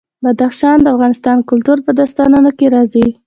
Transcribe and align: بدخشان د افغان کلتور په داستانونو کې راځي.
بدخشان 0.23 0.77
د 0.81 0.87
افغان 0.93 1.39
کلتور 1.49 1.77
په 1.85 1.91
داستانونو 1.99 2.49
کې 2.57 2.65
راځي. 2.75 3.07